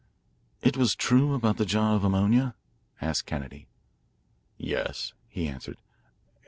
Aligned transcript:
"It 0.63 0.75
was 0.77 0.95
true 0.95 1.35
about 1.35 1.57
the 1.57 1.63
jar 1.67 1.93
of 1.95 2.03
ammonia?" 2.03 2.55
asked 3.01 3.27
Kennedy. 3.27 3.67
"Yes," 4.57 5.13
he 5.29 5.47
answered. 5.47 5.77